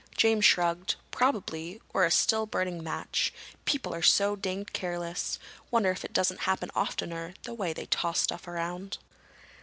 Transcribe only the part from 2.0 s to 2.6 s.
a still